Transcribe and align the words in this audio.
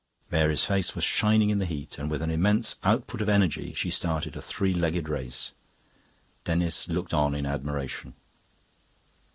Mary's 0.31 0.63
face 0.63 0.95
was 0.95 1.03
shining 1.03 1.51
in 1.51 1.59
the 1.59 1.65
heat; 1.67 1.99
with 1.99 2.23
an 2.23 2.31
immense 2.31 2.75
output 2.83 3.21
of 3.21 3.29
energy 3.29 3.71
she 3.71 3.91
started 3.91 4.35
a 4.35 4.41
three 4.41 4.73
legged 4.73 5.07
race. 5.07 5.51
Denis 6.43 6.87
looked 6.87 7.13
on 7.13 7.35
in 7.35 7.45
admiration. 7.45 8.15